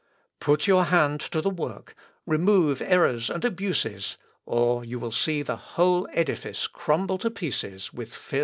[0.39, 1.93] Put your hand to the work,
[2.25, 8.09] remove errors and abuses, or you will see the whole edifice crumble to pieces with
[8.11, 8.39] fearful uproar".